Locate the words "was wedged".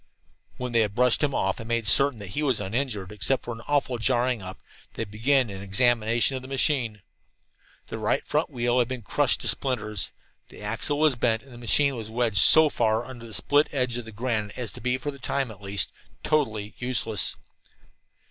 11.95-12.37